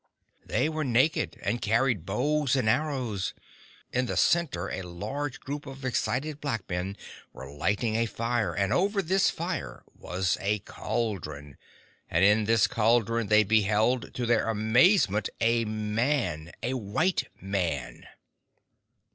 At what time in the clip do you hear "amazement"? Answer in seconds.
14.49-15.29